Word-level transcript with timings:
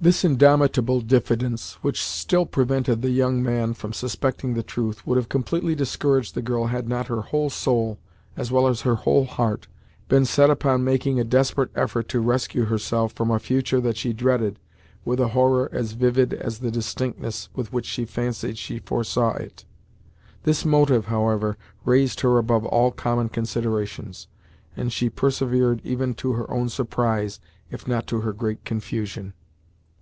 This 0.00 0.24
indomitable 0.24 1.00
diffidence, 1.00 1.72
which 1.82 2.00
still 2.04 2.46
prevented 2.46 3.02
the 3.02 3.10
young 3.10 3.42
man 3.42 3.74
from 3.74 3.92
suspecting 3.92 4.54
the 4.54 4.62
truth, 4.62 5.04
would 5.04 5.16
have 5.16 5.28
completely 5.28 5.74
discouraged 5.74 6.36
the 6.36 6.40
girl, 6.40 6.66
had 6.66 6.88
not 6.88 7.08
her 7.08 7.22
whole 7.22 7.50
soul, 7.50 7.98
as 8.36 8.52
well 8.52 8.68
as 8.68 8.82
her 8.82 8.94
whole 8.94 9.24
heart, 9.24 9.66
been 10.08 10.24
set 10.24 10.50
upon 10.50 10.84
making 10.84 11.18
a 11.18 11.24
desperate 11.24 11.72
effort 11.74 12.08
to 12.10 12.20
rescue 12.20 12.66
herself 12.66 13.12
from 13.14 13.32
a 13.32 13.40
future 13.40 13.80
that 13.80 13.96
she 13.96 14.12
dreaded 14.12 14.60
with 15.04 15.18
a 15.18 15.30
horror 15.34 15.68
as 15.72 15.94
vivid 15.94 16.32
as 16.32 16.60
the 16.60 16.70
distinctness 16.70 17.48
with 17.56 17.72
which 17.72 17.86
she 17.86 18.04
fancied 18.04 18.56
she 18.56 18.78
foresaw 18.78 19.32
it. 19.34 19.64
This 20.44 20.64
motive, 20.64 21.06
however, 21.06 21.56
raised 21.84 22.20
her 22.20 22.38
above 22.38 22.64
all 22.64 22.92
common 22.92 23.30
considerations, 23.30 24.28
and 24.76 24.92
she 24.92 25.10
persevered 25.10 25.80
even 25.82 26.14
to 26.22 26.34
her 26.34 26.48
own 26.52 26.68
surprise, 26.68 27.40
if 27.68 27.88
not 27.88 28.06
to 28.06 28.20
her 28.20 28.32
great 28.32 28.64
confusion. 28.64 29.32